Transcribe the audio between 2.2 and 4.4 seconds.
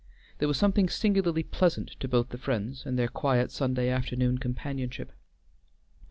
the friends in their quiet Sunday afternoon